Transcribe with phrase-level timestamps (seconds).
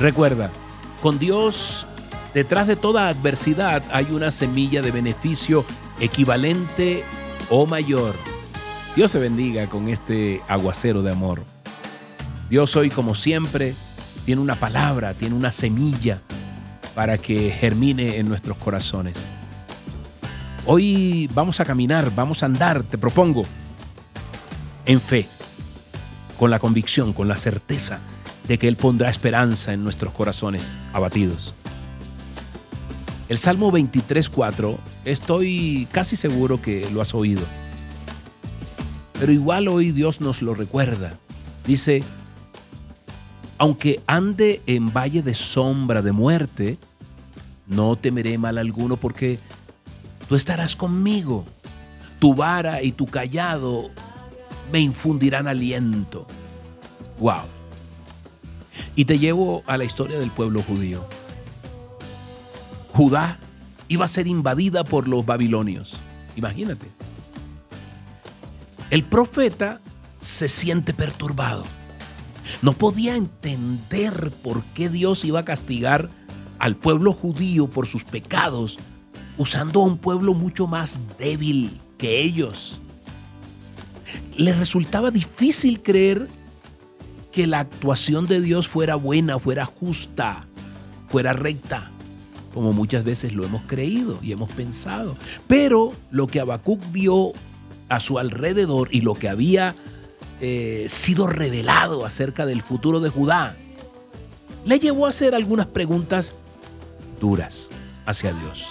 [0.00, 0.50] Recuerda,
[1.02, 1.86] con Dios
[2.34, 5.64] detrás de toda adversidad hay una semilla de beneficio
[6.00, 7.04] equivalente
[7.48, 8.14] o mayor.
[8.96, 11.44] Dios se bendiga con este aguacero de amor.
[12.50, 13.74] Dios hoy, como siempre,
[14.24, 16.20] tiene una palabra, tiene una semilla
[16.94, 19.14] para que germine en nuestros corazones.
[20.66, 23.44] Hoy vamos a caminar, vamos a andar, te propongo,
[24.86, 25.26] en fe,
[26.38, 28.00] con la convicción, con la certeza
[28.46, 31.54] de que Él pondrá esperanza en nuestros corazones abatidos.
[33.28, 37.42] El Salmo 23.4, estoy casi seguro que lo has oído.
[39.18, 41.14] Pero igual hoy Dios nos lo recuerda.
[41.66, 42.02] Dice,
[43.56, 46.76] aunque ande en valle de sombra de muerte,
[47.66, 49.38] no temeré mal alguno porque
[50.28, 51.46] tú estarás conmigo.
[52.18, 53.90] Tu vara y tu callado
[54.70, 56.26] me infundirán aliento.
[57.18, 57.53] Wow.
[58.96, 61.04] Y te llevo a la historia del pueblo judío.
[62.92, 63.38] Judá
[63.88, 65.94] iba a ser invadida por los babilonios.
[66.36, 66.86] Imagínate.
[68.90, 69.80] El profeta
[70.20, 71.64] se siente perturbado.
[72.62, 76.08] No podía entender por qué Dios iba a castigar
[76.58, 78.78] al pueblo judío por sus pecados,
[79.36, 82.80] usando a un pueblo mucho más débil que ellos.
[84.36, 86.28] Le resultaba difícil creer
[87.34, 90.44] que la actuación de Dios fuera buena, fuera justa,
[91.08, 91.90] fuera recta,
[92.54, 95.16] como muchas veces lo hemos creído y hemos pensado.
[95.48, 97.32] Pero lo que Habacuc vio
[97.88, 99.74] a su alrededor y lo que había
[100.40, 103.56] eh, sido revelado acerca del futuro de Judá,
[104.64, 106.34] le llevó a hacer algunas preguntas
[107.20, 107.68] duras
[108.06, 108.68] hacia Dios.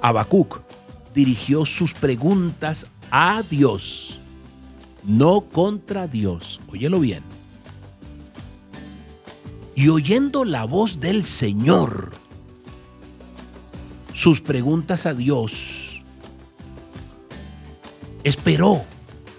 [0.00, 0.60] Habacuc
[1.12, 4.20] dirigió sus preguntas a Dios
[5.06, 6.60] no contra Dios.
[6.70, 7.22] Óyelo bien.
[9.74, 12.12] Y oyendo la voz del Señor,
[14.12, 16.02] sus preguntas a Dios,
[18.22, 18.84] esperó,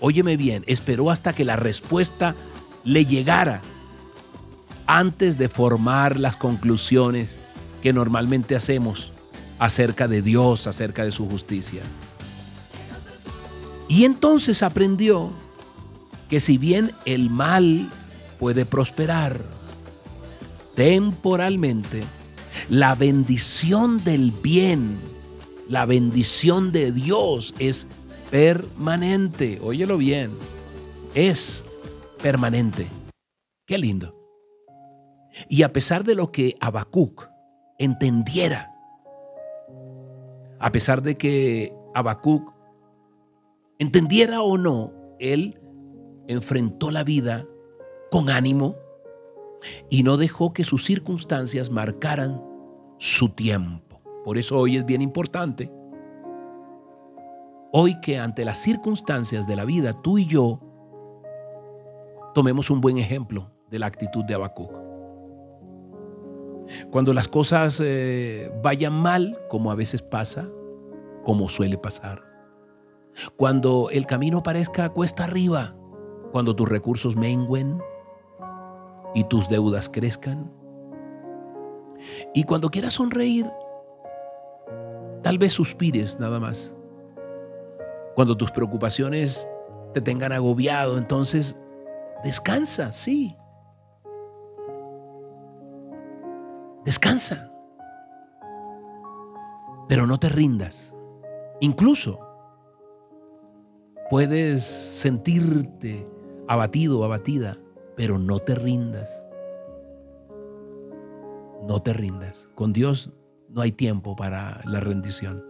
[0.01, 2.35] óyeme bien, esperó hasta que la respuesta
[2.83, 3.61] le llegara
[4.87, 7.39] antes de formar las conclusiones
[7.81, 9.11] que normalmente hacemos
[9.57, 11.81] acerca de Dios, acerca de su justicia.
[13.87, 15.31] Y entonces aprendió
[16.29, 17.89] que si bien el mal
[18.39, 19.39] puede prosperar
[20.75, 22.03] temporalmente,
[22.69, 24.97] la bendición del bien,
[25.69, 27.87] la bendición de Dios es
[28.31, 29.59] permanente.
[29.61, 30.31] Óyelo bien,
[31.13, 31.65] es
[32.21, 32.87] permanente.
[33.65, 34.15] Qué lindo.
[35.49, 37.29] Y a pesar de lo que Habacuc
[37.77, 38.71] entendiera,
[40.59, 42.53] a pesar de que Habacuc
[43.79, 45.59] entendiera o no, él
[46.27, 47.45] enfrentó la vida
[48.11, 48.75] con ánimo
[49.89, 52.41] y no dejó que sus circunstancias marcaran
[52.97, 54.01] su tiempo.
[54.23, 55.71] Por eso hoy es bien importante.
[57.71, 60.59] Hoy que ante las circunstancias de la vida, tú y yo
[62.33, 64.71] tomemos un buen ejemplo de la actitud de Habacuc.
[66.91, 70.47] Cuando las cosas eh, vayan mal, como a veces pasa,
[71.23, 72.23] como suele pasar.
[73.37, 75.75] Cuando el camino parezca cuesta arriba,
[76.31, 77.81] cuando tus recursos menguen
[79.13, 80.51] y tus deudas crezcan.
[82.33, 83.49] Y cuando quieras sonreír,
[85.21, 86.75] tal vez suspires nada más.
[88.15, 89.49] Cuando tus preocupaciones
[89.93, 91.57] te tengan agobiado, entonces
[92.23, 93.35] descansa, sí.
[96.83, 97.51] Descansa.
[99.87, 100.93] Pero no te rindas.
[101.61, 102.19] Incluso
[104.09, 106.07] puedes sentirte
[106.47, 107.57] abatido, abatida,
[107.95, 109.23] pero no te rindas.
[111.67, 112.47] No te rindas.
[112.55, 113.11] Con Dios
[113.49, 115.43] no hay tiempo para la rendición.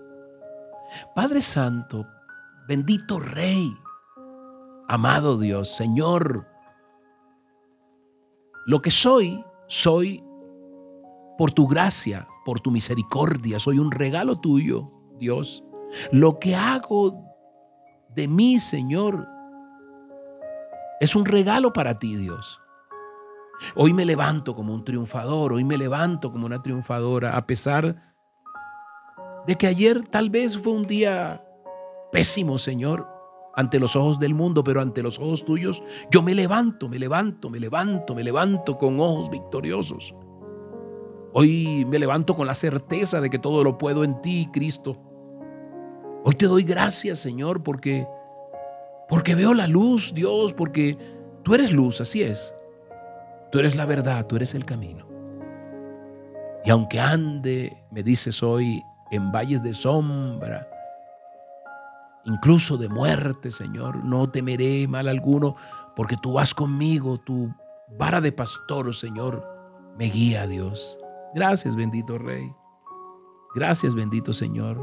[1.15, 2.05] Padre Santo,
[2.67, 3.75] bendito Rey,
[4.87, 6.47] amado Dios, Señor,
[8.67, 10.23] lo que soy, soy
[11.37, 15.63] por tu gracia, por tu misericordia, soy un regalo tuyo, Dios.
[16.11, 17.23] Lo que hago
[18.13, 19.27] de mí, Señor,
[20.99, 22.59] es un regalo para ti, Dios.
[23.75, 27.95] Hoy me levanto como un triunfador, hoy me levanto como una triunfadora, a pesar
[29.47, 31.43] de que ayer tal vez fue un día
[32.11, 33.07] pésimo, Señor,
[33.55, 37.49] ante los ojos del mundo, pero ante los ojos tuyos, yo me levanto, me levanto,
[37.49, 40.13] me levanto, me levanto con ojos victoriosos.
[41.33, 44.97] Hoy me levanto con la certeza de que todo lo puedo en ti, Cristo.
[46.23, 48.07] Hoy te doy gracias, Señor, porque
[49.07, 50.97] porque veo la luz, Dios, porque
[51.43, 52.53] tú eres luz, así es.
[53.51, 55.07] Tú eres la verdad, tú eres el camino.
[56.63, 58.81] Y aunque ande, me dices hoy,
[59.11, 60.67] en valles de sombra,
[62.25, 65.55] incluso de muerte, Señor, no temeré mal alguno,
[65.95, 67.53] porque tú vas conmigo, tu
[67.97, 69.47] vara de pastor, Señor,
[69.97, 70.97] me guía, Dios.
[71.35, 72.51] Gracias, bendito Rey.
[73.53, 74.77] Gracias, bendito Señor.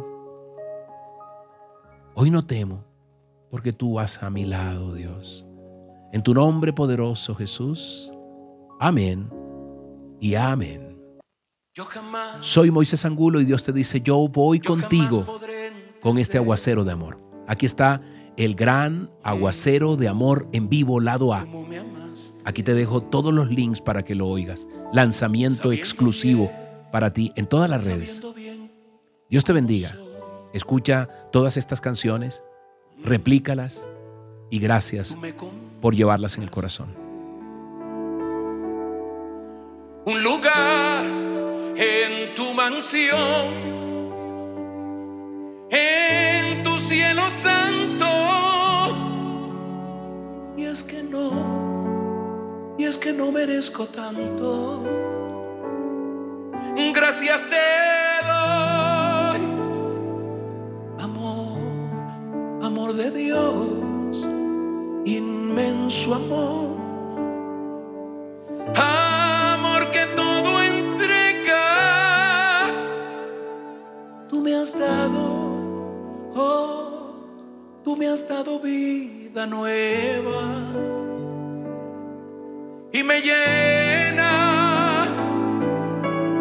[2.15, 2.85] Hoy no temo,
[3.53, 5.45] porque tú vas a mi lado, Dios.
[6.11, 8.11] En tu nombre poderoso, Jesús.
[8.81, 9.29] Amén
[10.21, 10.97] y amén.
[12.41, 15.27] Soy Moisés Angulo y Dios te dice, yo voy contigo
[16.01, 17.19] con este aguacero de amor.
[17.47, 18.01] Aquí está
[18.39, 21.47] el gran aguacero de amor en vivo, lado A.
[22.47, 24.67] Aquí te dejo todos los links para que lo oigas.
[24.95, 26.51] Lanzamiento exclusivo
[26.91, 28.23] para ti en todas las redes.
[29.29, 29.95] Dios te bendiga.
[30.55, 32.43] Escucha todas estas canciones,
[33.05, 33.87] replícalas
[34.51, 35.17] y gracias
[35.81, 36.89] por llevarlas en el corazón.
[40.05, 41.05] Un lugar
[41.77, 43.19] en tu mansión,
[45.71, 48.07] en tu cielo santo.
[50.57, 54.85] Y es que no, y es que no merezco tanto.
[56.95, 58.72] Gracias te doy,
[62.95, 63.67] de Dios,
[65.07, 66.77] inmenso amor.
[68.77, 71.65] Amor que todo entrega,
[74.29, 75.23] tú me has dado,
[76.35, 77.15] oh,
[77.85, 80.43] tú me has dado vida nueva
[82.93, 85.11] y me llenas,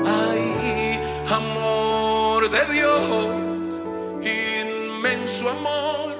[0.05, 0.99] ay,
[1.29, 3.81] amor de Dios,
[4.21, 6.10] inmenso amor.